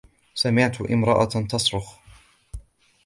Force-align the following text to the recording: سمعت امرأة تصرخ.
سمعت 0.33 0.81
امرأة 0.91 1.25
تصرخ. 1.25 1.97